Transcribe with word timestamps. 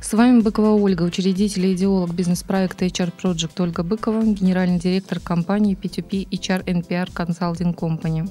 С 0.00 0.12
вами 0.12 0.40
Быкова 0.40 0.70
Ольга, 0.70 1.02
учредитель 1.02 1.66
и 1.66 1.74
идеолог 1.74 2.12
бизнес-проекта 2.12 2.86
HR 2.86 3.12
Project 3.20 3.62
Ольга 3.62 3.82
Быкова, 3.82 4.22
генеральный 4.22 4.78
директор 4.78 5.20
компании 5.20 5.78
P2P 5.80 6.28
HR 6.28 6.64
NPR 6.64 7.12
Consulting 7.12 7.74
Company. 7.74 8.30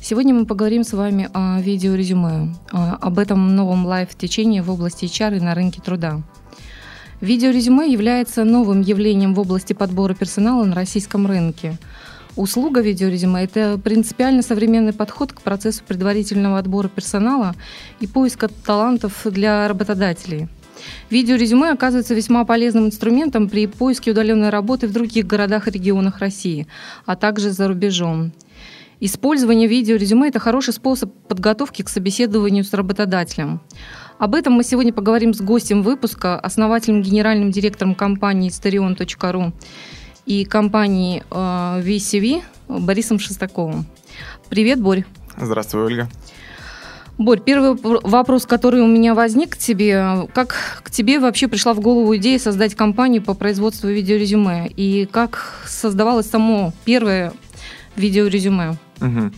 Сегодня 0.00 0.34
мы 0.34 0.46
поговорим 0.46 0.84
с 0.84 0.92
вами 0.92 1.28
о 1.32 1.60
видеорезюме, 1.60 2.54
об 2.70 3.18
этом 3.18 3.54
новом 3.56 3.86
лайв-течении 3.86 4.60
в 4.60 4.70
области 4.70 5.04
HR 5.04 5.36
и 5.36 5.40
на 5.40 5.54
рынке 5.54 5.80
труда. 5.80 6.22
Видеорезюме 7.20 7.90
является 7.90 8.44
новым 8.44 8.82
явлением 8.82 9.34
в 9.34 9.40
области 9.40 9.72
подбора 9.72 10.14
персонала 10.14 10.64
на 10.64 10.74
российском 10.74 11.26
рынке– 11.26 11.78
Услуга 12.36 12.82
видеорезюме– 12.82 13.44
это 13.44 13.80
принципиально 13.82 14.42
современный 14.42 14.92
подход 14.92 15.32
к 15.32 15.40
процессу 15.40 15.82
предварительного 15.88 16.58
отбора 16.58 16.88
персонала 16.88 17.54
и 17.98 18.06
поиска 18.06 18.48
талантов 18.48 19.22
для 19.24 19.66
работодателей. 19.66 20.48
Видеорезюме 21.10 21.70
оказывается 21.70 22.14
весьма 22.14 22.44
полезным 22.44 22.86
инструментом 22.86 23.48
при 23.48 23.66
поиске 23.66 24.12
удаленной 24.12 24.50
работы 24.50 24.88
в 24.88 24.92
других 24.92 25.26
городах 25.26 25.68
и 25.68 25.70
регионах 25.70 26.18
России, 26.18 26.66
а 27.04 27.16
также 27.16 27.50
за 27.50 27.68
рубежом. 27.68 28.32
Использование 28.98 29.68
видеорезюме– 29.68 30.28
это 30.30 30.38
хороший 30.38 30.72
способ 30.72 31.12
подготовки 31.28 31.82
к 31.82 31.88
собеседованию 31.88 32.64
с 32.64 32.72
работодателем. 32.72 33.60
Об 34.18 34.34
этом 34.34 34.54
мы 34.54 34.64
сегодня 34.64 34.92
поговорим 34.92 35.34
с 35.34 35.40
гостем 35.42 35.82
выпуска, 35.82 36.40
основателем 36.40 37.02
генеральным 37.02 37.50
директором 37.50 37.94
компании 37.94 38.50
sterion.ru 38.50 39.52
и 40.24 40.44
компании 40.46 41.22
э, 41.30 41.34
VCV 41.84 42.42
Борисом 42.68 43.18
Шестаковым. 43.18 43.84
Привет, 44.48 44.80
Борь. 44.80 45.04
Здравствуй, 45.38 45.84
Ольга. 45.84 46.08
Борь, 47.18 47.40
первый 47.40 47.78
вопрос, 47.80 48.44
который 48.44 48.82
у 48.82 48.86
меня 48.86 49.14
возник 49.14 49.50
к 49.54 49.56
тебе. 49.56 50.28
Как 50.34 50.80
к 50.82 50.90
тебе 50.90 51.18
вообще 51.18 51.48
пришла 51.48 51.72
в 51.72 51.80
голову 51.80 52.14
идея 52.16 52.38
создать 52.38 52.74
компанию 52.74 53.22
по 53.22 53.32
производству 53.34 53.88
видеорезюме? 53.88 54.68
И 54.76 55.06
как 55.10 55.64
создавалось 55.66 56.28
само 56.28 56.74
первое 56.84 57.32
видеорезюме? 57.96 58.76
Угу. 59.00 59.32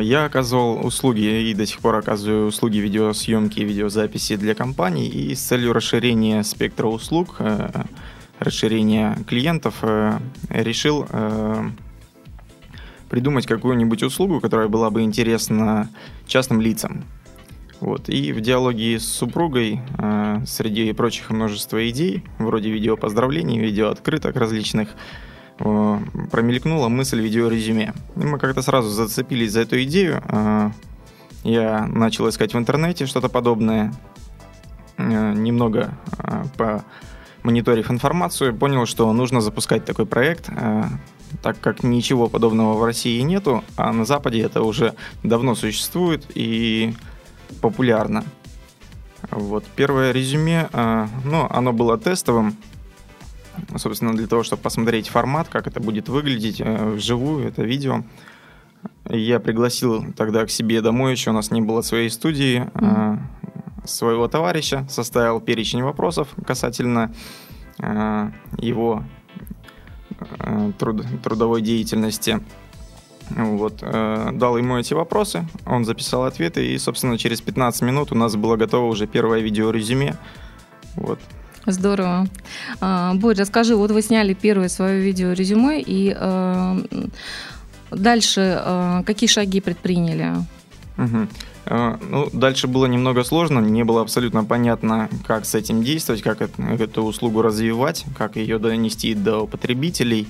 Я 0.00 0.24
оказывал 0.24 0.84
услуги 0.86 1.50
и 1.50 1.54
до 1.54 1.66
сих 1.66 1.80
пор 1.80 1.96
оказываю 1.96 2.46
услуги 2.46 2.78
видеосъемки 2.78 3.60
и 3.60 3.64
видеозаписи 3.64 4.36
для 4.36 4.54
компаний. 4.54 5.08
И 5.08 5.34
с 5.34 5.40
целью 5.40 5.72
расширения 5.72 6.42
спектра 6.42 6.86
услуг 6.86 7.36
э, 7.38 7.84
расширения 8.38 9.18
клиентов, 9.26 9.76
э, 9.82 10.18
решил 10.50 11.06
э, 11.08 11.70
придумать 13.12 13.46
какую-нибудь 13.46 14.02
услугу, 14.04 14.40
которая 14.40 14.68
была 14.68 14.88
бы 14.88 15.02
интересна 15.02 15.90
частным 16.26 16.62
лицам. 16.62 17.04
Вот. 17.78 18.08
И 18.08 18.32
в 18.32 18.40
диалоге 18.40 18.98
с 18.98 19.04
супругой 19.04 19.82
э, 19.98 20.42
среди 20.46 20.90
прочих 20.94 21.28
множества 21.28 21.86
идей, 21.90 22.24
вроде 22.38 22.70
видео 22.70 22.96
поздравлений, 22.96 23.58
видео 23.58 23.90
открыток 23.90 24.36
различных, 24.36 24.88
промелькнула 25.58 26.88
мысль 26.88 27.20
видеорезюме. 27.20 27.92
И 28.16 28.20
мы 28.20 28.38
как-то 28.38 28.62
сразу 28.62 28.88
зацепились 28.88 29.52
за 29.52 29.60
эту 29.60 29.82
идею. 29.82 30.22
Я 31.44 31.86
начал 31.86 32.30
искать 32.30 32.54
в 32.54 32.58
интернете 32.58 33.04
что-то 33.04 33.28
подобное, 33.28 33.92
немного 34.96 35.98
по 36.56 36.82
мониторив 37.42 37.90
информацию, 37.90 38.56
понял, 38.56 38.86
что 38.86 39.12
нужно 39.12 39.42
запускать 39.42 39.84
такой 39.84 40.06
проект, 40.06 40.48
э, 40.48 40.84
так 41.42 41.60
как 41.60 41.82
ничего 41.82 42.28
подобного 42.28 42.74
в 42.74 42.84
России 42.84 43.20
нету, 43.20 43.64
а 43.76 43.92
на 43.92 44.04
Западе 44.04 44.40
это 44.40 44.62
уже 44.62 44.94
давно 45.22 45.54
существует 45.54 46.26
и 46.34 46.94
популярно. 47.60 48.24
Вот 49.30 49.64
первое 49.76 50.12
резюме, 50.12 50.68
э, 50.72 51.06
ну, 51.24 51.46
оно 51.48 51.72
было 51.72 51.96
тестовым, 51.96 52.56
собственно, 53.76 54.14
для 54.14 54.26
того, 54.26 54.42
чтобы 54.42 54.62
посмотреть 54.62 55.08
формат, 55.08 55.48
как 55.48 55.66
это 55.66 55.80
будет 55.80 56.08
выглядеть 56.08 56.60
э, 56.60 56.90
вживую, 56.90 57.46
это 57.46 57.62
видео. 57.62 58.04
Я 59.08 59.40
пригласил 59.40 60.12
тогда 60.14 60.44
к 60.44 60.50
себе 60.50 60.80
домой, 60.80 61.12
еще 61.12 61.30
у 61.30 61.34
нас 61.34 61.50
не 61.50 61.60
было 61.60 61.82
своей 61.82 62.10
студии, 62.10 62.68
mm-hmm 62.74 63.18
своего 63.84 64.28
товарища, 64.28 64.86
составил 64.88 65.40
перечень 65.40 65.82
вопросов 65.82 66.28
касательно 66.46 67.12
его 68.58 69.02
труд, 70.78 71.04
трудовой 71.22 71.62
деятельности. 71.62 72.40
Вот, 73.30 73.78
э, 73.80 74.30
дал 74.32 74.58
ему 74.58 74.78
эти 74.78 74.94
вопросы, 74.94 75.46
он 75.64 75.84
записал 75.84 76.24
ответы, 76.24 76.66
и, 76.66 76.78
собственно, 76.78 77.16
через 77.16 77.40
15 77.40 77.82
минут 77.82 78.12
у 78.12 78.14
нас 78.14 78.36
было 78.36 78.56
готово 78.56 78.86
уже 78.86 79.06
первое 79.06 79.40
видеорезюме. 79.40 80.16
Вот. 80.96 81.18
Здорово. 81.64 82.26
А, 82.80 83.14
Борь, 83.14 83.36
расскажи, 83.36 83.76
вот 83.76 83.90
вы 83.90 84.02
сняли 84.02 84.34
первое 84.34 84.68
свое 84.68 85.00
видеорезюме, 85.00 85.80
и 85.80 86.14
э, 86.18 86.78
дальше 87.90 88.60
э, 88.62 89.02
какие 89.06 89.28
шаги 89.28 89.60
предприняли? 89.60 90.32
Угу. 90.98 91.28
Ну, 91.68 92.28
дальше 92.32 92.66
было 92.66 92.86
немного 92.86 93.22
сложно, 93.22 93.60
не 93.60 93.84
было 93.84 94.02
абсолютно 94.02 94.44
понятно, 94.44 95.08
как 95.26 95.44
с 95.44 95.54
этим 95.54 95.82
действовать, 95.82 96.22
как 96.22 96.42
эту 96.58 97.02
услугу 97.02 97.40
развивать, 97.40 98.04
как 98.18 98.36
ее 98.36 98.58
донести 98.58 99.14
до 99.14 99.46
потребителей. 99.46 100.26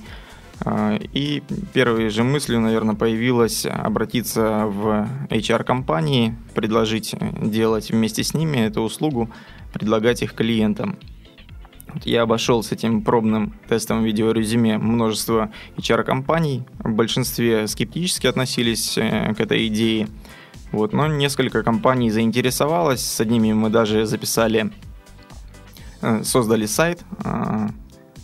А, 0.65 0.97
и 1.13 1.41
первой 1.73 2.09
же 2.09 2.23
мыслью, 2.23 2.61
наверное, 2.61 2.95
появилась 2.95 3.65
обратиться 3.65 4.65
в 4.67 5.09
HR-компании, 5.29 6.35
предложить 6.53 7.15
делать 7.41 7.89
вместе 7.89 8.23
с 8.23 8.33
ними 8.33 8.57
эту 8.57 8.81
услугу, 8.81 9.29
предлагать 9.73 10.21
их 10.21 10.35
клиентам. 10.35 10.97
Я 12.05 12.23
обошел 12.23 12.63
с 12.63 12.71
этим 12.71 13.03
пробным 13.03 13.53
тестом 13.67 14.03
видеорезюме 14.03 14.77
множество 14.77 15.51
HR-компаний. 15.77 16.63
В 16.79 16.91
большинстве 16.91 17.67
скептически 17.67 18.27
относились 18.27 18.97
э, 18.97 19.33
к 19.35 19.39
этой 19.39 19.67
идее– 19.67 20.07
вот, 20.73 20.91
но 20.91 21.05
несколько 21.05 21.61
компаний 21.61 22.09
заинтересовалось, 22.09 23.05
с 23.05 23.21
одними 23.21 23.53
мы 23.53 23.69
даже 23.69 24.07
записали, 24.07 24.73
э, 26.01 26.23
создали 26.23 26.65
сайт. 26.65 27.03
А, 27.23 27.69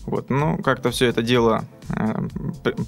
вот, 0.05 0.31
но 0.31 0.57
как-то 0.57 0.89
все 0.89 1.05
это 1.05 1.21
дело 1.21 1.65
э, 1.89 2.27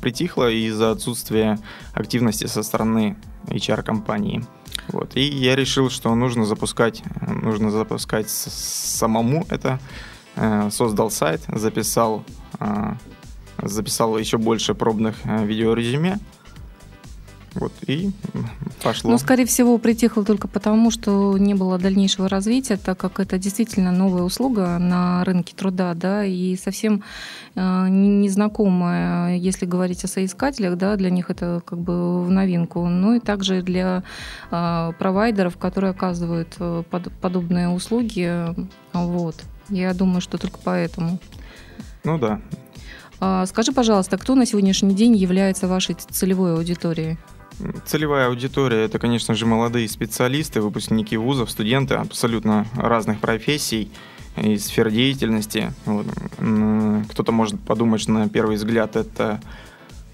притихло 0.01 0.49
из-за 0.49 0.89
отсутствия 0.89 1.59
активности 1.93 2.47
со 2.47 2.63
стороны 2.63 3.17
HR-компании. 3.45 4.43
Вот, 4.87 5.15
и 5.15 5.21
я 5.21 5.55
решил, 5.55 5.91
что 5.91 6.15
нужно 6.15 6.43
запускать, 6.45 7.03
нужно 7.27 7.69
запускать 7.69 8.31
самому 8.31 9.45
это. 9.49 9.79
Э, 10.37 10.71
создал 10.71 11.11
сайт, 11.11 11.41
записал, 11.47 12.25
записал 13.61 14.17
еще 14.17 14.39
больше 14.39 14.73
пробных 14.73 15.23
видеорезюме. 15.23 16.17
Вот, 17.53 17.73
и 17.85 18.11
пошло. 18.81 19.11
Ну, 19.11 19.17
скорее 19.17 19.45
всего, 19.45 19.77
притихло 19.77 20.23
только 20.23 20.47
потому, 20.47 20.89
что 20.89 21.37
не 21.37 21.53
было 21.53 21.77
дальнейшего 21.77 22.29
развития, 22.29 22.77
так 22.77 22.97
как 22.97 23.19
это 23.19 23.37
действительно 23.37 23.91
новая 23.91 24.23
услуга 24.23 24.77
на 24.79 25.23
рынке 25.25 25.53
труда, 25.53 25.93
да, 25.93 26.23
и 26.23 26.55
совсем 26.55 27.03
э, 27.55 27.87
незнакомая, 27.89 29.35
если 29.35 29.65
говорить 29.65 30.03
о 30.05 30.07
соискателях, 30.07 30.77
да, 30.77 30.95
для 30.95 31.09
них 31.09 31.29
это 31.29 31.61
как 31.65 31.79
бы 31.79 32.23
в 32.23 32.31
новинку. 32.31 32.87
Ну 32.87 33.15
и 33.15 33.19
также 33.19 33.61
для 33.61 34.03
э, 34.49 34.91
провайдеров, 34.97 35.57
которые 35.57 35.91
оказывают 35.91 36.55
э, 36.59 36.83
под, 36.89 37.11
подобные 37.19 37.67
услуги, 37.67 38.55
вот. 38.93 39.35
Я 39.69 39.93
думаю, 39.93 40.21
что 40.21 40.37
только 40.37 40.59
поэтому. 40.63 41.19
Ну 42.03 42.17
да. 42.17 42.39
А, 43.19 43.45
скажи, 43.45 43.71
пожалуйста, 43.71 44.17
кто 44.17 44.35
на 44.35 44.45
сегодняшний 44.45 44.95
день 44.95 45.15
является 45.15 45.67
вашей 45.67 45.95
целевой 45.95 46.55
аудиторией? 46.55 47.17
Целевая 47.85 48.27
аудитория– 48.27 48.83
это, 48.85 48.99
конечно 48.99 49.35
же, 49.35 49.45
молодые 49.45 49.87
специалисты, 49.87 50.61
выпускники 50.61 51.17
вузов, 51.17 51.51
студенты 51.51 51.95
абсолютно 51.95 52.65
разных 52.75 53.19
профессий 53.19 53.91
и 54.37 54.57
сфер 54.57 54.89
деятельности. 54.89 55.73
Вот. 55.85 56.07
Кто-то 57.09 57.31
может 57.31 57.59
подумать, 57.59 58.01
что 58.01 58.11
на 58.11 58.29
первый 58.29 58.55
взгляд 58.55 58.95
это 58.95 59.41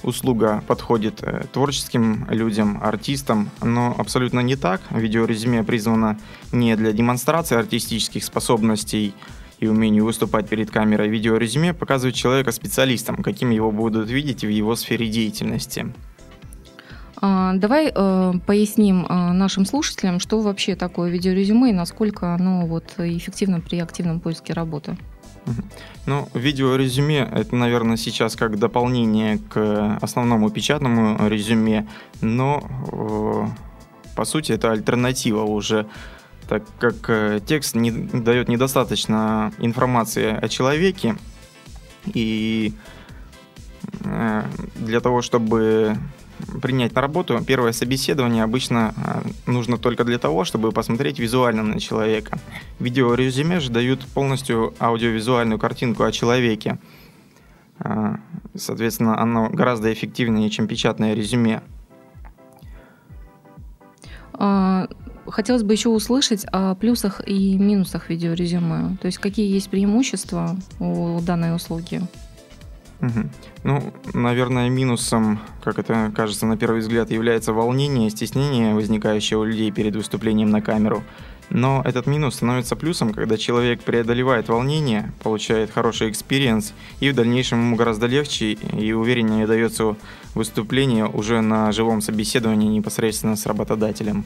услуга 0.04 0.64
подходит 0.68 1.24
э, 1.24 1.46
творческим 1.52 2.28
людям, 2.30 2.80
артистам, 2.84 3.50
но 3.62 3.96
абсолютно 3.98 4.42
не 4.42 4.56
так. 4.56 4.82
Видеорезюме 4.92 5.64
призвано 5.64 6.20
не 6.52 6.76
для 6.76 6.92
демонстрации 6.92 7.58
артистических 7.58 8.24
способностей 8.24 9.14
и 9.60 9.68
умению 9.68 10.06
выступать 10.06 10.48
перед 10.48 10.70
камерой, 10.70 11.10
видеорезюме 11.10 11.74
показывает 11.74 12.16
человека 12.16 12.52
специалистом, 12.52 13.24
каким 13.24 13.50
его 13.50 13.72
будут 13.72 14.10
видеть 14.10 14.44
в 14.44 14.50
его 14.50 14.76
сфере 14.76 15.08
деятельности. 15.08 15.94
А, 17.20 17.54
давай 17.54 17.92
э, 17.94 18.34
поясним 18.46 19.06
э, 19.06 19.32
нашим 19.32 19.66
слушателям, 19.66 20.20
что 20.20 20.40
вообще 20.40 20.76
такое 20.76 21.10
видеорезюме 21.10 21.72
и 21.72 21.74
насколько 21.74 22.34
оно 22.34 22.66
вот 22.68 22.94
эффективно 22.98 23.60
при 23.60 23.80
активном 23.80 24.20
поиске 24.20 24.54
работы. 24.54 24.98
Ну, 26.06 26.28
видеорезюме 26.34 27.20
это, 27.20 27.56
наверное, 27.56 27.98
сейчас 27.98 28.36
как 28.36 28.60
дополнение 28.60 29.40
к 29.40 29.98
основному 30.02 30.50
печатному 30.50 31.28
резюме, 31.28 31.88
но 32.22 32.62
э, 32.92 34.16
по 34.16 34.26
сути 34.26 34.52
это 34.52 34.72
альтернатива 34.72 35.44
уже, 35.44 35.88
так 36.48 36.64
как 36.80 37.46
текст 37.46 37.76
не 37.76 37.92
дает 37.92 38.48
недостаточно 38.50 39.52
информации 39.60 40.38
о 40.40 40.48
человеке, 40.50 41.16
и 42.06 42.74
для 44.76 45.00
того, 45.02 45.22
чтобы 45.22 45.98
принять 46.62 46.94
на 46.96 47.02
работу, 47.02 47.40
первое 47.46 47.72
собеседование 47.72 48.44
обычно 48.44 48.94
а, 48.98 49.24
нужно 49.46 49.78
только 49.78 50.04
для 50.04 50.18
того, 50.18 50.46
чтобы 50.46 50.72
посмотреть 50.72 51.20
визуально 51.20 51.64
на 51.64 51.80
человека. 51.80 52.40
Видеорезюме 52.80 53.60
же 53.60 53.72
дают 53.72 54.06
полностью 54.08 54.74
аудиовизуальную 54.80 55.60
картинку 55.60 56.04
о 56.04 56.12
человеке. 56.12 56.80
А, 57.80 58.20
соответственно, 58.56 59.20
оно 59.20 59.50
гораздо 59.50 59.92
эффективнее, 59.92 60.50
чем 60.50 60.68
печатное 60.68 61.14
резюме. 61.14 61.62
А, 64.34 64.88
хотелось 65.28 65.64
бы 65.64 65.74
еще 65.74 65.90
услышать 65.90 66.46
о 66.52 66.76
плюсах 66.76 67.22
и 67.28 67.58
минусах 67.58 68.10
видеорезюме. 68.10 68.98
То 69.02 69.08
есть 69.08 69.18
какие 69.18 69.52
есть 69.52 69.70
преимущества 69.70 70.56
у 70.80 71.20
данной 71.22 71.56
услуги? 71.56 72.02
Угу. 73.02 73.30
Ну, 73.64 73.94
наверное, 74.14 74.70
минусом, 74.70 75.40
как 75.64 75.78
это 75.78 76.12
кажется 76.16 76.46
на 76.46 76.58
первый 76.58 76.82
взгляд, 76.82 77.12
является 77.12 77.54
волнение, 77.54 78.10
стеснение, 78.10 78.74
возникающее 78.74 79.38
у 79.38 79.44
людей 79.44 79.72
перед 79.72 79.96
выступлением 79.96 80.50
на 80.50 80.62
камеру. 80.62 81.04
Но 81.50 81.82
этот 81.86 82.08
минус 82.08 82.36
становится 82.36 82.76
плюсом, 82.76 83.14
когда 83.14 83.38
человек 83.38 83.82
преодолевает 83.82 84.50
волнение, 84.50 85.14
получает 85.24 85.72
хороший 85.72 86.10
experience, 86.10 86.74
и 87.00 87.10
в 87.10 87.16
дальнейшем 87.16 87.60
ему 87.60 87.76
гораздо 87.78 88.06
легче 88.08 88.54
и 88.54 88.92
увереннее 88.92 89.48
дается 89.48 89.96
выступление 90.36 91.06
уже 91.06 91.40
на 91.42 91.72
живом 91.72 92.02
собеседовании 92.02 92.68
непосредственно 92.68 93.38
с 93.38 93.46
работодателем. 93.46 94.26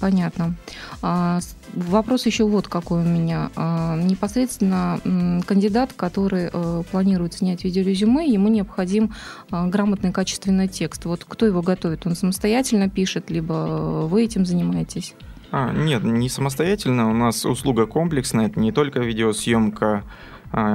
Понятно. 0.00 0.54
А, 1.02 1.40
вопрос 1.72 2.26
еще 2.26 2.44
вот 2.44 2.68
какой 2.68 3.00
у 3.00 3.04
меня. 3.04 3.50
А, 3.56 3.96
непосредственно 3.96 5.00
кандидат, 5.46 5.92
который 5.94 6.50
э, 6.52 6.82
планирует 6.90 7.34
снять 7.34 7.64
видеорезюме, 7.64 8.26
ему 8.26 8.48
необходим 8.48 9.14
а, 9.50 9.66
грамотный 9.66 10.12
качественный 10.12 10.68
текст. 10.68 11.04
Вот 11.04 11.24
кто 11.26 11.46
его 11.46 11.62
готовит? 11.62 12.06
Он 12.06 12.16
самостоятельно 12.16 12.90
пишет, 12.90 13.30
либо 13.30 14.06
вы 14.10 14.24
этим 14.24 14.44
занимаетесь? 14.44 15.14
А, 15.50 15.72
нет, 15.72 16.02
не 16.02 16.28
самостоятельно. 16.28 17.08
У 17.10 17.14
нас 17.14 17.44
услуга 17.44 17.86
комплексная. 17.86 18.46
Это 18.46 18.58
не 18.58 18.72
только 18.72 19.00
видеосъемка 19.00 20.02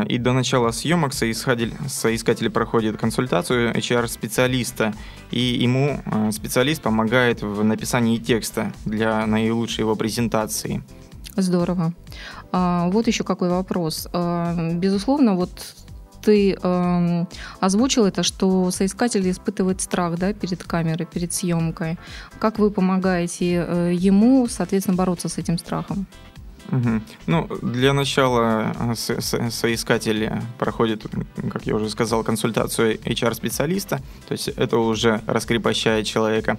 и 0.08 0.18
до 0.18 0.34
начала 0.34 0.72
съемок 0.72 1.14
соискатель, 1.14 2.50
проходит 2.50 2.98
консультацию 2.98 3.74
HR-специалиста, 3.74 4.94
и 5.32 5.40
ему 5.40 6.02
а, 6.06 6.32
специалист 6.32 6.82
помогает 6.82 7.42
в 7.42 7.64
написании 7.64 8.18
текста 8.18 8.74
для 8.86 9.26
наилучшей 9.26 9.82
его 9.82 9.96
презентации. 9.96 10.84
Здорово. 11.38 11.94
А, 12.52 12.90
вот 12.90 13.08
еще 13.08 13.24
какой 13.24 13.50
вопрос. 13.50 14.08
Безусловно, 14.74 15.36
вот 15.36 15.76
ты 16.22 16.58
э, 16.62 17.26
озвучил 17.60 18.06
это, 18.06 18.24
что 18.24 18.72
соискатель 18.72 19.30
испытывает 19.30 19.82
страх 19.82 20.18
да, 20.18 20.34
перед 20.34 20.64
камерой, 20.64 21.06
перед 21.06 21.34
съемкой. 21.34 21.98
Как 22.40 22.60
вы 22.60 22.72
помогаете 22.72 23.66
э, 23.68 23.94
ему, 23.94 24.48
соответственно, 24.50 24.98
бороться 24.98 25.30
с 25.30 25.38
этим 25.38 25.58
страхом? 25.58 26.08
Угу. 26.72 27.02
Ну, 27.28 27.48
для 27.62 27.94
начала 27.94 28.74
э, 28.80 28.96
со 28.96 29.22
со 29.22 29.50
соискатель 29.50 30.32
проходит, 30.58 31.06
как 31.52 31.66
я 31.66 31.76
уже 31.76 31.90
сказал, 31.90 32.24
консультацию 32.24 32.98
HR-специалиста, 33.00 33.98
то 34.28 34.32
есть 34.32 34.50
это 34.50 34.78
уже 34.78 35.22
раскрепощает 35.26 36.06
человека. 36.06 36.58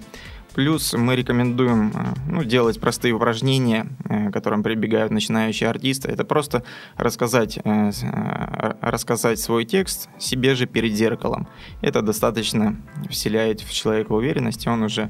Плюс 0.53 0.93
мы 0.93 1.15
рекомендуем 1.15 1.93
э, 1.95 2.03
ну, 2.27 2.43
делать 2.43 2.79
простые 2.81 3.13
упражнения, 3.13 3.87
э, 4.09 4.29
к 4.29 4.33
которым 4.33 4.63
прибегают 4.63 5.11
начинающие 5.11 5.69
артисты. 5.69 6.09
Это 6.09 6.25
просто 6.25 6.63
рассказать, 6.97 7.59
рассказать 8.81 9.39
свой 9.39 9.63
текст 9.63 10.09
себе 10.19 10.55
же 10.55 10.65
перед 10.65 10.93
зеркалом. 10.93 11.47
Это 11.81 12.01
достаточно 12.01 12.75
вселяет 13.09 13.61
в 13.61 13.71
человека 13.71 14.11
уверенность, 14.11 14.65
и 14.65 14.69
он 14.69 14.83
уже 14.83 15.09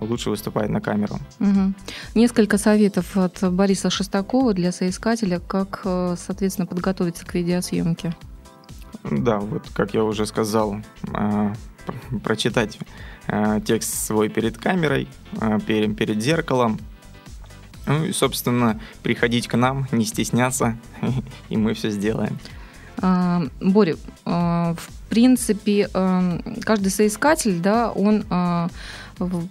лучше 0.00 0.30
выступает 0.30 0.70
на 0.70 0.80
камеру. 0.80 1.18
Угу. 1.40 1.74
Несколько 2.14 2.58
советов 2.58 3.16
от 3.16 3.42
Бориса 3.52 3.90
Шестакова 3.90 4.54
для 4.54 4.72
соискателя, 4.72 5.40
как, 5.40 5.82
э, 5.84 6.16
соответственно, 6.18 6.66
подготовиться 6.66 7.26
к 7.26 7.34
видеосъемке. 7.34 8.14
Да, 9.04 9.38
вот 9.38 9.68
как 9.74 9.94
я 9.94 10.02
уже 10.04 10.26
сказал, 10.26 10.76
э, 11.12 11.54
прочитать 12.22 12.78
текст 13.64 14.06
свой 14.06 14.28
перед 14.28 14.56
камерой, 14.56 15.08
перед, 15.66 15.96
перед 15.96 16.22
зеркалом, 16.22 16.78
ну 17.86 18.04
и, 18.04 18.12
собственно, 18.12 18.80
приходить 19.02 19.48
к 19.48 19.56
нам, 19.56 19.88
не 19.92 20.04
стесняться, 20.04 20.76
и 21.48 21.56
мы 21.56 21.74
все 21.74 21.90
сделаем. 21.90 22.38
А, 22.98 23.42
Боря, 23.60 23.96
в 24.24 24.76
принципе, 25.08 25.88
каждый 26.64 26.90
соискатель, 26.90 27.60
да, 27.60 27.90
он 27.90 28.24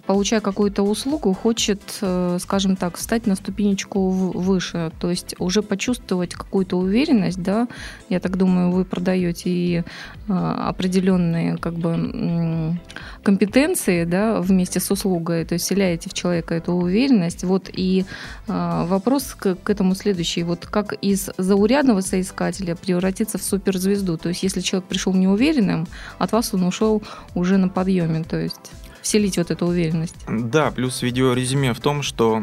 получая 0.06 0.40
какую-то 0.40 0.82
услугу, 0.82 1.32
хочет, 1.32 1.80
э, 2.00 2.38
скажем 2.40 2.76
так, 2.76 2.96
встать 2.96 3.26
на 3.26 3.34
ступенечку 3.34 4.10
выше, 4.10 4.92
то 5.00 5.10
есть 5.10 5.34
уже 5.38 5.62
почувствовать 5.62 6.34
какую-то 6.34 6.76
уверенность, 6.78 7.42
да, 7.42 7.66
я 8.08 8.20
так 8.20 8.36
думаю, 8.36 8.70
вы 8.70 8.84
продаете 8.84 9.50
и 9.50 9.76
э, 9.78 9.82
определенные 10.28 11.56
как 11.56 11.74
бы 11.74 12.78
компетенции, 13.22 14.04
да, 14.04 14.40
вместе 14.40 14.80
с 14.80 14.90
услугой, 14.90 15.44
то 15.44 15.54
есть 15.54 15.64
вселяете 15.64 16.10
в 16.10 16.14
человека 16.14 16.54
эту 16.54 16.72
уверенность, 16.72 17.44
вот, 17.44 17.68
и 17.72 18.04
э, 18.46 18.84
вопрос 18.86 19.34
к, 19.34 19.56
к 19.56 19.70
этому 19.70 19.94
следующий, 19.94 20.44
вот 20.44 20.66
как 20.66 20.92
из 20.92 21.30
заурядного 21.38 22.02
соискателя 22.02 22.76
превратиться 22.76 23.38
в 23.38 23.42
суперзвезду, 23.42 24.16
то 24.16 24.28
есть 24.28 24.42
если 24.42 24.60
человек 24.60 24.88
пришел 24.88 25.12
неуверенным, 25.12 25.88
от 26.18 26.32
вас 26.32 26.54
он 26.54 26.62
ушел 26.62 27.02
уже 27.34 27.56
на 27.56 27.68
подъеме, 27.68 28.22
то 28.22 28.38
есть 28.38 28.72
вселить 29.06 29.38
вот 29.38 29.50
эту 29.50 29.66
уверенность. 29.66 30.16
Да, 30.28 30.70
плюс 30.70 31.02
видеорезюме 31.02 31.72
в 31.72 31.80
том, 31.80 32.02
что 32.02 32.42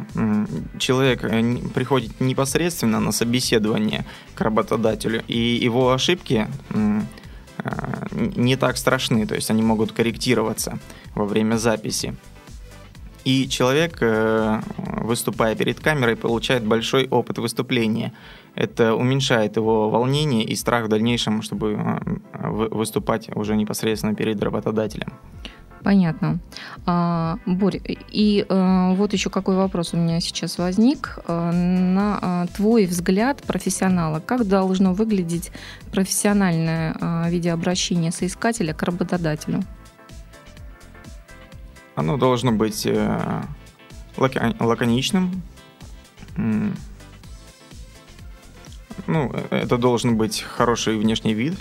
человек 0.79 1.23
э, 1.23 1.57
приходит 1.73 2.21
непосредственно 2.21 2.99
на 2.99 3.11
собеседование 3.11 4.05
к 4.33 4.41
работодателю, 4.41 5.23
и 5.27 5.37
его 5.37 5.91
ошибки 5.91 6.47
э, 6.69 7.01
не 8.35 8.55
так 8.55 8.77
страшны, 8.77 9.27
то 9.27 9.35
есть 9.35 9.51
они 9.51 9.61
могут 9.61 9.91
корректироваться 9.91 10.79
во 11.15 11.25
время 11.25 11.57
записи. 11.57 12.15
И 13.25 13.47
человек, 13.49 13.97
э, 14.01 14.61
выступая 14.77 15.55
перед 15.55 15.79
камерой, 15.79 16.15
получает 16.15 16.65
большой 16.65 17.07
опыт 17.07 17.39
выступления. 17.39 18.13
Это 18.55 18.95
уменьшает 18.95 19.57
его 19.57 19.89
волнение 19.89 20.45
и 20.45 20.55
страх 20.55 20.85
в 20.85 20.87
дальнейшем, 20.87 21.41
чтобы 21.41 21.77
выступать 22.71 23.29
уже 23.35 23.55
непосредственно 23.55 24.15
перед 24.15 24.41
работодателем. 24.43 25.13
Понятно. 25.83 26.39
А, 26.85 27.37
Борь, 27.45 27.81
и 27.83 28.45
а, 28.47 28.93
вот 28.93 29.11
еще 29.11 29.29
какой 29.29 29.55
вопрос 29.55 29.93
у 29.93 29.97
меня 29.97 30.21
сейчас 30.21 30.57
возник. 30.57 31.19
А, 31.27 31.51
на 31.51 32.19
а, 32.21 32.47
твой 32.47 32.85
взгляд 32.85 33.41
профессионала, 33.43 34.21
как 34.21 34.47
должно 34.47 34.93
выглядеть 34.93 35.51
профессиональное 35.91 36.95
а, 36.99 37.29
видеообращение 37.29 38.11
соискателя 38.11 38.73
к 38.73 38.81
работодателю? 38.83 39.63
Оно 41.95 42.17
должно 42.17 42.51
быть 42.51 42.87
э, 42.87 43.43
лаконичным. 44.17 45.43
Ну, 49.05 49.31
это 49.51 49.77
должен 49.77 50.17
быть 50.17 50.41
хороший 50.41 50.97
внешний 50.97 51.35
вид. 51.35 51.53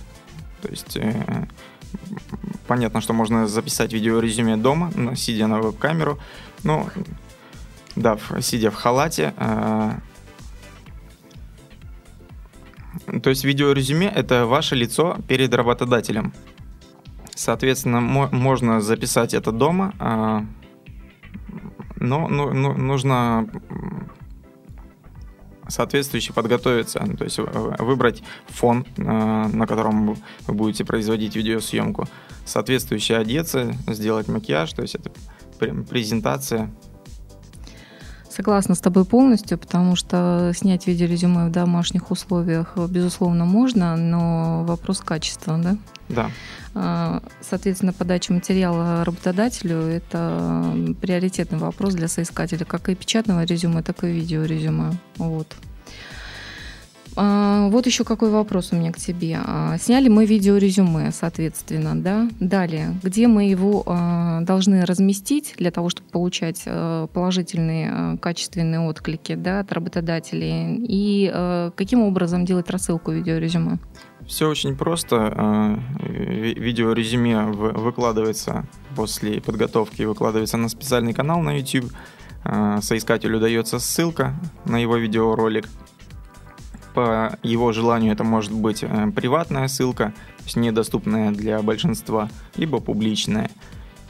То 0.62 0.68
есть 0.68 0.96
э, 0.96 1.46
понятно, 2.72 3.02
что 3.02 3.12
можно 3.12 3.46
записать 3.46 3.92
видеорезюме 3.92 4.56
дома, 4.56 4.90
сидя 5.14 5.46
на 5.46 5.58
веб-камеру. 5.60 6.18
Ну, 6.64 6.86
да, 7.96 8.16
сидя 8.40 8.70
в 8.70 8.74
халате. 8.74 9.34
Э, 9.36 9.90
то 13.22 13.28
есть 13.28 13.44
видеорезюме— 13.44 14.06
это 14.16 14.46
ваше 14.46 14.74
лицо 14.74 15.18
перед 15.28 15.52
работодателем. 15.54 16.32
Соответственно, 17.34 18.00
можно 18.00 18.80
записать 18.80 19.34
это 19.34 19.52
дома, 19.52 19.92
э, 20.00 20.40
но 21.96 22.28
ну, 22.28 22.54
ну, 22.54 22.72
нужно 22.72 23.50
соответствующе 25.68 26.32
подготовиться, 26.32 27.00
то 27.18 27.24
есть 27.24 27.38
выбрать 27.38 28.22
фон, 28.46 28.86
на 28.96 29.66
котором 29.66 30.16
вы 30.46 30.54
будете 30.54 30.84
производить 30.84 31.36
видеосъемку, 31.36 32.08
соответствующе 32.44 33.16
одеться, 33.16 33.75
сделать 33.88 34.28
макияж, 34.28 34.72
то 34.72 34.82
есть 34.82 34.94
это 34.96 35.11
презентация. 35.58 36.70
Согласна 38.28 38.75
с 38.75 38.80
тобой 38.80 39.04
полностью, 39.04 39.58
потому 39.58 39.94
что 39.94 40.52
снять 40.54 40.87
видеорезюме 40.87 41.49
в 41.49 41.52
домашних 41.52 42.11
условиях, 42.11 42.78
безусловно, 42.88 43.44
можно, 43.44 43.94
но 43.96 44.64
вопрос 44.64 45.00
качества, 45.00 45.58
да? 45.58 45.76
Да. 46.08 46.30
А, 46.75 47.22
соответственно, 47.42 47.92
подача 47.92 48.32
материала 48.32 49.04
работодателю– 49.04 49.76
это 49.80 50.75
приоритетный 51.00 51.58
вопрос 51.58 51.94
для 51.94 52.08
соискателя, 52.08 52.64
как 52.64 52.88
и 52.88 52.94
печатного 52.94 53.44
резюме, 53.44 53.82
так 53.82 54.02
и 54.04 54.06
видеорезюме. 54.06 54.92
Вот. 55.18 55.54
А, 57.14 57.69
вот 57.69 57.87
еще 57.87 58.04
какой 58.04 58.31
вопрос 58.31 58.73
у 58.73 58.76
меня 58.76 58.92
к 58.92 58.97
тебе. 58.97 59.38
А, 59.45 59.76
сняли 59.78 60.09
мы 60.09 60.25
видеорезюме, 60.25 61.11
соответственно, 61.12 62.00
да? 62.00 62.28
Далее, 62.40 62.95
где 63.02 63.26
мы 63.28 63.45
его 63.45 63.83
а, 63.87 64.40
должны 64.42 64.85
разместить 64.85 65.54
для 65.59 65.71
того, 65.71 65.90
чтобы 65.90 66.09
получать 66.11 66.64
положительные 67.12 68.19
качественные 68.19 68.81
отклики 68.81 69.35
да, 69.35 69.61
от 69.61 69.73
работодателей? 69.73 70.76
И 70.78 71.71
каким 71.76 72.02
образом 72.02 72.45
делать 72.45 72.71
рассылку 72.71 73.12
видеорезюме? 73.12 73.78
Все 74.26 74.49
очень 74.49 74.76
просто. 74.76 75.81
Видеорезюме 76.00 77.42
выкладывается 77.42 78.66
после 78.95 79.40
подготовки, 79.40 80.02
выкладывается 80.02 80.57
на 80.57 80.69
специальный 80.69 81.12
канал 81.12 81.40
на 81.40 81.59
YouTube. 81.59 81.92
Соискателю 82.81 83.40
дается 83.40 83.78
ссылка 83.78 84.35
на 84.64 84.78
его 84.78 84.97
видеоролик– 84.97 85.69
по 86.94 87.38
его 87.42 87.72
желанию 87.72 88.12
это 88.12 88.25
может 88.25 88.52
быть 88.52 88.82
э, 88.82 89.11
приватная 89.14 89.68
ссылка, 89.68 90.12
то 90.38 90.44
есть 90.44 90.56
недоступная 90.56 91.30
для 91.30 91.61
большинства, 91.62 92.28
либо 92.56 92.80
публичная. 92.80 93.50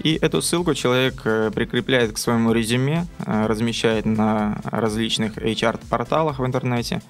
И 0.00 0.14
эту 0.20 0.42
ссылку 0.42 0.74
человек 0.74 1.22
э, 1.24 1.50
прикрепляет 1.54 2.12
к 2.12 2.18
своему 2.18 2.52
резюме, 2.52 3.06
э, 3.24 3.46
размещает 3.46 4.04
на 4.06 4.60
различных 4.64 5.38
HR-порталах 5.38 6.38
в 6.38 6.46
интернете 6.46 7.02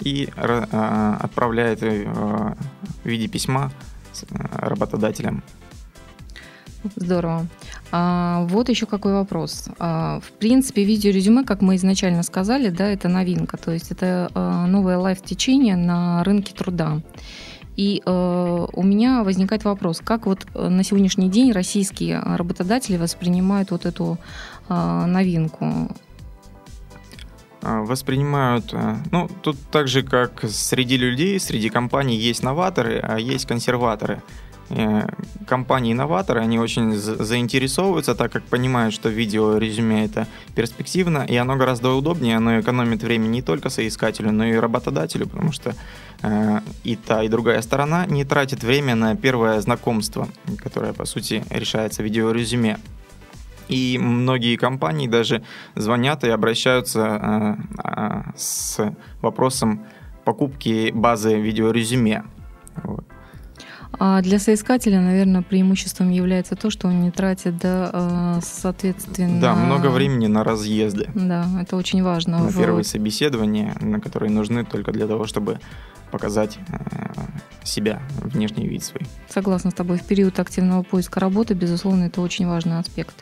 и 0.00 0.30
отправляет 0.36 1.82
в 1.82 2.56
виде 3.04 3.28
письма 3.28 3.70
работодателям. 4.30 5.42
Здорово. 6.96 7.46
А, 7.92 8.46
вот 8.48 8.68
еще 8.68 8.86
какой 8.86 9.12
вопрос. 9.12 9.68
А, 9.78 10.20
в 10.20 10.32
принципе, 10.32 10.84
видеорезюме, 10.84 11.44
как 11.44 11.60
мы 11.60 11.76
изначально 11.76 12.22
сказали, 12.22 12.70
да, 12.70 12.86
это 12.88 13.08
новинка, 13.08 13.56
то 13.56 13.72
есть 13.72 13.90
это 13.90 14.30
а, 14.34 14.66
новое 14.66 14.98
лайф-течение 14.98 15.76
на 15.76 16.22
рынке 16.24 16.54
труда. 16.54 17.00
И 17.76 18.02
э, 18.04 18.66
у 18.72 18.82
меня 18.82 19.22
возникает 19.22 19.64
вопрос, 19.64 20.02
как 20.04 20.26
вот 20.26 20.46
э, 20.54 20.68
на 20.68 20.84
сегодняшний 20.84 21.30
день 21.30 21.52
российские 21.52 22.20
работодатели 22.20 22.98
воспринимают 22.98 23.70
вот 23.70 23.86
эту 23.86 24.18
э, 24.68 25.04
новинку? 25.06 25.88
Воспринимают, 27.62 28.74
ну, 29.12 29.28
тут 29.42 29.56
так 29.70 29.86
же, 29.86 30.02
как 30.02 30.44
среди 30.48 30.96
людей, 30.96 31.38
среди 31.38 31.68
компаний 31.68 32.16
есть 32.16 32.42
новаторы, 32.42 33.00
а 33.02 33.18
есть 33.18 33.46
консерваторы. 33.46 34.22
Э, 34.70 35.08
компании-инноваторы, 35.46 36.40
они 36.40 36.60
очень 36.60 36.92
заинтересовываются, 36.92 38.14
так 38.14 38.30
как 38.30 38.44
понимают, 38.44 38.94
что 38.94 39.08
видео 39.08 39.58
резюме 39.58 40.04
это 40.04 40.28
перспективно, 40.54 41.26
и 41.28 41.34
оно 41.34 41.56
гораздо 41.56 41.90
удобнее, 41.90 42.36
оно 42.36 42.60
экономит 42.60 43.02
время 43.02 43.26
не 43.26 43.42
только 43.42 43.68
соискателю, 43.68 44.30
но 44.30 44.44
и 44.44 44.54
работодателю, 44.54 45.26
потому 45.26 45.50
что 45.50 45.74
э, 46.22 46.60
и 46.84 46.94
та, 46.94 47.24
и 47.24 47.28
другая 47.28 47.62
сторона 47.62 48.06
не 48.06 48.24
тратит 48.24 48.62
время 48.62 48.94
на 48.94 49.16
первое 49.16 49.60
знакомство, 49.60 50.28
которое, 50.62 50.92
по 50.92 51.04
сути, 51.04 51.42
решается 51.50 52.04
видеорезюме. 52.04 52.78
И 53.66 53.98
многие 53.98 54.56
компании 54.56 55.08
даже 55.08 55.42
звонят 55.74 56.22
и 56.22 56.28
обращаются 56.28 57.00
э, 57.00 57.54
э, 57.84 58.22
с 58.36 58.94
вопросом 59.20 59.84
покупки 60.24 60.92
базы 60.94 61.40
видеорезюме. 61.40 62.22
Вот. 62.84 63.04
А 63.98 64.22
для 64.22 64.38
соискателя, 64.38 65.00
наверное, 65.00 65.42
преимуществом 65.42 66.10
является 66.10 66.56
то, 66.56 66.70
что 66.70 66.88
он 66.88 67.02
не 67.02 67.10
тратит, 67.10 67.58
да, 67.58 67.90
а, 67.92 68.38
соответственно... 68.42 69.40
Да, 69.40 69.54
много 69.54 69.88
времени 69.88 70.26
на 70.26 70.44
разъезды. 70.44 71.10
Да, 71.14 71.46
это 71.60 71.76
очень 71.76 72.02
важно. 72.02 72.38
На 72.38 72.52
первые 72.52 72.84
собеседования, 72.84 73.74
на 73.80 74.00
которые 74.00 74.30
нужны 74.30 74.64
только 74.64 74.92
для 74.92 75.06
того, 75.06 75.26
чтобы 75.26 75.58
показать 76.10 76.58
э, 76.68 77.12
себя, 77.62 78.02
внешний 78.20 78.66
вид 78.66 78.82
свой. 78.82 79.02
Согласна 79.28 79.70
с 79.70 79.74
тобой. 79.74 79.98
В 79.98 80.04
период 80.04 80.38
активного 80.38 80.82
поиска 80.82 81.20
работы, 81.20 81.54
безусловно, 81.54 82.04
это 82.04 82.20
очень 82.20 82.46
важный 82.46 82.78
аспект. 82.78 83.14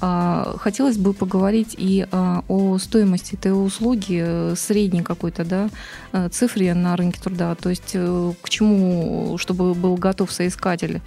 А, 0.00 0.56
хотелось 0.58 0.98
бы 0.98 1.14
поговорить 1.14 1.74
и 1.78 2.06
а, 2.10 2.44
о 2.48 2.78
стоимости 2.78 3.34
этой 3.34 3.52
услуги, 3.52 4.22
э, 4.24 4.54
средней 4.56 5.02
какой-то 5.02 5.44
да, 5.44 5.70
э, 6.12 6.28
цифре 6.28 6.74
на 6.74 6.96
рынке 6.96 7.20
труда. 7.20 7.54
То 7.54 7.70
есть 7.70 7.92
э, 7.94 8.32
к 8.42 8.48
чему, 8.50 9.38
чтобы 9.38 9.74
был 9.74 9.96
готов 9.96 10.30
соискатель 10.32 11.00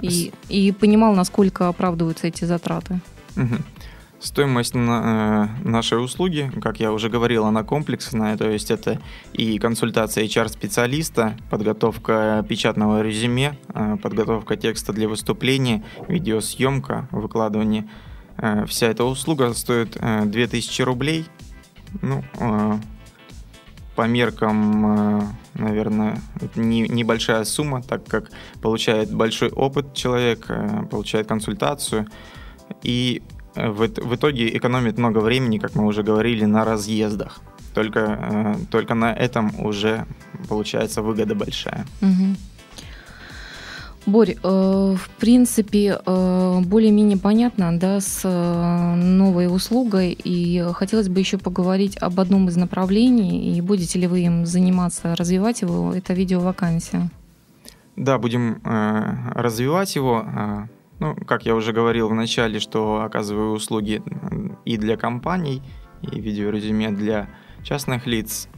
и, 0.00 0.32
и 0.48 0.72
понимал, 0.72 1.14
насколько 1.14 1.68
оправдываются 1.68 2.26
эти 2.26 2.44
затраты. 2.44 3.00
Угу. 3.36 3.56
Стоимость 4.24 4.74
на, 4.74 5.50
э, 5.62 5.68
нашей 5.68 6.02
услуги, 6.02 6.50
как 6.62 6.80
я 6.80 6.92
уже 6.92 7.10
говорил, 7.10 7.44
она 7.44 7.62
комплексная, 7.62 8.38
то 8.38 8.48
есть 8.48 8.70
это 8.70 8.98
и 9.34 9.58
консультация 9.58 10.24
HR-специалиста, 10.24 11.36
подготовка 11.50 12.42
печатного 12.48 13.02
резюме, 13.02 13.58
э, 13.74 13.98
подготовка 14.02 14.56
текста 14.56 14.94
для 14.94 15.10
выступления, 15.10 15.84
видеосъемка, 16.08 17.06
выкладывание. 17.10 17.86
Э, 18.38 18.64
вся 18.66 18.86
эта 18.86 19.04
услуга 19.04 19.52
стоит 19.52 19.98
2000 20.00 20.80
рублей. 20.80 21.26
Ну, 22.00 22.24
по 23.94 24.06
меркам, 24.08 25.36
наверное, 25.52 26.18
это 26.40 26.58
не, 26.58 26.88
небольшая 26.88 27.44
сумма, 27.44 27.82
так 27.82 28.06
как 28.06 28.30
получает 28.62 29.14
большой 29.14 29.50
опыт 29.50 29.92
человек, 29.92 30.48
получает 30.90 31.28
консультацию. 31.28 32.06
И 32.82 33.22
в, 33.54 33.86
в 33.86 34.14
итоге 34.14 34.56
экономит 34.56 34.98
много 34.98 35.18
времени, 35.18 35.58
как 35.58 35.74
мы 35.74 35.86
уже 35.86 36.02
говорили, 36.02 36.44
на 36.44 36.64
разъездах. 36.64 37.40
Только, 37.74 38.00
э, 38.00 38.54
только 38.70 38.94
на 38.94 39.12
этом 39.12 39.52
уже 39.64 40.06
получается 40.48 41.02
выгода 41.02 41.34
большая. 41.34 41.86
Угу. 42.00 42.36
Борь, 44.06 44.36
э, 44.42 44.96
в 44.96 45.08
принципе, 45.18 45.98
э, 46.04 46.60
более-менее 46.60 47.16
понятно, 47.16 47.78
да, 47.78 48.00
с 48.00 48.20
э, 48.24 48.94
новой 48.96 49.46
услугой, 49.46 50.12
и 50.12 50.62
хотелось 50.74 51.08
бы 51.08 51.20
еще 51.20 51.38
поговорить 51.38 51.96
об 51.96 52.20
одном 52.20 52.48
из 52.48 52.56
направлений, 52.56 53.56
и 53.56 53.60
будете 53.62 53.98
ли 53.98 54.06
вы 54.06 54.20
им 54.20 54.44
заниматься, 54.44 55.16
развивать 55.16 55.62
его, 55.62 55.94
это 55.94 56.12
видеовакансия. 56.12 57.10
Да, 57.96 58.18
будем 58.18 58.60
э, 58.64 59.32
развивать 59.34 59.96
его. 59.96 60.68
Ну, 61.04 61.14
как 61.26 61.44
я 61.44 61.54
уже 61.54 61.74
говорил 61.74 62.08
в 62.08 62.14
начале, 62.14 62.58
что 62.58 63.02
оказываю 63.02 63.52
услуги 63.52 64.02
и 64.64 64.78
для 64.78 64.96
компаний, 64.96 65.62
и 66.00 66.18
видеорезюме 66.18 66.92
для 66.92 67.28
частных 67.62 68.06
лиц. 68.06 68.48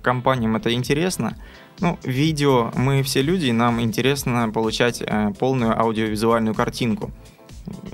Компаниям 0.00 0.54
это 0.54 0.72
интересно. 0.72 1.36
Ну, 1.80 1.98
видео, 2.04 2.70
мы 2.76 3.02
все 3.02 3.22
люди, 3.22 3.50
нам 3.50 3.80
интересно 3.80 4.48
получать 4.54 5.02
э, 5.04 5.32
полную 5.36 5.76
аудиовизуальную 5.80 6.54
картинку. 6.54 7.10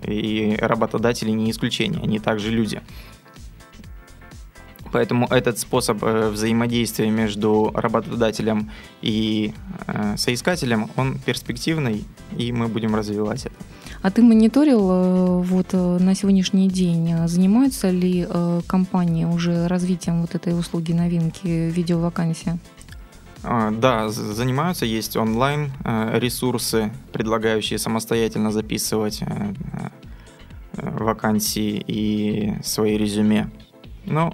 И 0.02 0.58
работодатели 0.60 1.30
не 1.30 1.50
исключение, 1.50 2.02
они 2.02 2.18
также 2.18 2.50
люди. 2.50 2.82
Поэтому 4.92 5.26
этот 5.28 5.58
способ 5.58 6.04
э, 6.04 6.28
взаимодействия 6.28 7.08
между 7.08 7.70
работодателем 7.74 8.70
и 9.00 9.54
э, 9.86 10.18
соискателем, 10.18 10.90
он 10.96 11.18
перспективный, 11.18 12.04
и 12.36 12.52
мы 12.52 12.68
будем 12.68 12.94
развивать 12.94 13.46
это. 13.46 13.65
А 14.06 14.10
ты 14.12 14.22
мониторил 14.22 14.88
э, 14.88 15.40
вот 15.42 15.72
на 15.72 16.14
сегодняшний 16.14 16.68
день, 16.68 17.26
занимаются 17.26 17.90
ли 17.90 18.24
компании 18.68 19.24
уже 19.24 19.66
развитием 19.66 20.20
вот 20.20 20.36
этой 20.36 20.56
услуги 20.56 20.92
новинки 20.92 21.48
видеовакансия? 21.48 22.56
А, 23.42 23.72
да, 23.72 24.08
занимаются, 24.08 24.86
есть 24.86 25.16
онлайн 25.16 25.72
ресурсы, 25.84 26.92
предлагающие 27.12 27.80
самостоятельно 27.80 28.52
записывать 28.52 29.24
вакансии 30.74 31.82
и 31.84 32.54
свои 32.62 32.96
резюме. 32.96 33.50
Ну. 34.04 34.32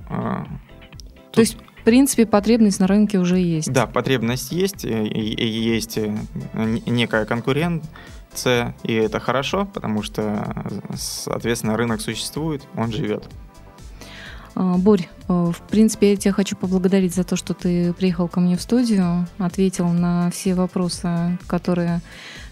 То 1.30 1.40
есть, 1.40 1.56
в 1.80 1.84
принципе, 1.84 2.26
потребность 2.26 2.78
на 2.78 2.86
рынке 2.86 3.18
уже 3.18 3.38
есть. 3.38 3.72
Да, 3.72 3.86
потребность 3.86 4.52
есть, 4.52 4.84
есть 4.84 5.96
э, 5.96 6.14
некая 6.86 7.24
конкуренция, 8.32 8.74
и 8.82 8.94
это 8.94 9.20
хорошо, 9.20 9.66
потому 9.72 10.02
что, 10.02 10.64
соответственно, 10.96 11.76
рынок 11.76 12.00
существует, 12.00 12.62
он 12.76 12.92
живет. 12.92 13.24
А, 14.54 14.76
Борь, 14.76 15.08
в 15.28 15.56
принципе, 15.70 16.10
я 16.10 16.16
тебя 16.16 16.32
хочу 16.32 16.56
поблагодарить 16.56 17.14
за 17.14 17.24
то, 17.24 17.36
что 17.36 17.54
ты 17.54 17.92
приехал 17.92 18.28
ко 18.28 18.40
мне 18.40 18.56
в 18.56 18.62
студию, 18.62 19.26
ответил 19.38 19.88
на 19.88 20.30
все 20.30 20.54
вопросы, 20.54 21.38
которые, 21.46 22.00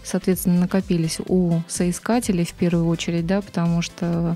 соответственно, 0.03 0.61
накопились 0.61 1.19
у 1.27 1.61
соискателей 1.67 2.45
в 2.45 2.53
первую 2.53 2.87
очередь, 2.87 3.25
да, 3.25 3.41
потому 3.41 3.81
что 3.81 4.35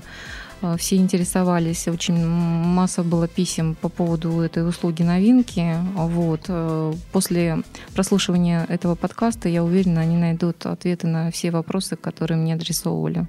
все 0.78 0.96
интересовались, 0.96 1.86
очень 1.88 2.26
масса 2.26 3.02
было 3.02 3.28
писем 3.28 3.74
по 3.74 3.88
поводу 3.88 4.40
этой 4.40 4.68
услуги 4.68 5.02
новинки. 5.02 5.76
Вот. 5.94 6.46
Э, 6.48 6.92
после 7.12 7.62
прослушивания 7.94 8.64
этого 8.68 8.94
подкаста, 8.94 9.48
я 9.48 9.62
уверена, 9.62 10.00
они 10.00 10.16
найдут 10.16 10.64
ответы 10.66 11.06
на 11.06 11.30
все 11.30 11.50
вопросы, 11.50 11.96
которые 11.96 12.38
мне 12.38 12.54
адресовывали. 12.54 13.26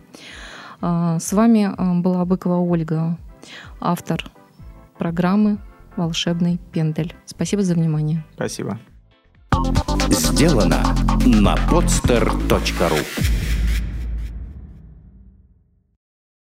Э, 0.82 1.18
с 1.20 1.34
вами 1.34 1.74
была 2.02 2.26
Быкова 2.26 2.60
Ольга, 2.60 3.18
автор 3.80 4.32
программы 4.98 5.58
«Волшебный 5.96 6.60
пендель». 6.72 7.14
Спасибо 7.26 7.62
за 7.64 7.76
внимание. 7.76 8.24
Спасибо. 8.36 8.80
Сделано 10.10 10.84
на 11.26 11.56
podster.ru 11.56 13.37